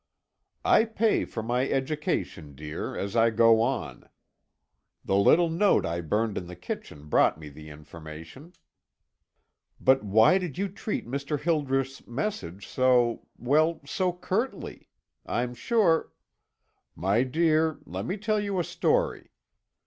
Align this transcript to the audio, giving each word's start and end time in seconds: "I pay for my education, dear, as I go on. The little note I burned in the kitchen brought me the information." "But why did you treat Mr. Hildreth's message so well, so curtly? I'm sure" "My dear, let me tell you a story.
"I 0.65 0.85
pay 0.85 1.25
for 1.25 1.43
my 1.43 1.69
education, 1.69 2.55
dear, 2.55 2.95
as 2.97 3.15
I 3.15 3.29
go 3.29 3.61
on. 3.61 4.09
The 5.05 5.15
little 5.15 5.47
note 5.51 5.85
I 5.85 6.01
burned 6.01 6.39
in 6.39 6.47
the 6.47 6.55
kitchen 6.55 7.05
brought 7.07 7.37
me 7.39 7.49
the 7.49 7.69
information." 7.69 8.53
"But 9.79 10.03
why 10.03 10.39
did 10.39 10.57
you 10.57 10.69
treat 10.69 11.05
Mr. 11.05 11.39
Hildreth's 11.39 12.07
message 12.07 12.65
so 12.67 13.27
well, 13.37 13.79
so 13.85 14.11
curtly? 14.11 14.89
I'm 15.23 15.53
sure" 15.53 16.11
"My 17.05 17.21
dear, 17.21 17.77
let 17.85 18.07
me 18.07 18.17
tell 18.17 18.39
you 18.39 18.59
a 18.59 18.63
story. 18.63 19.29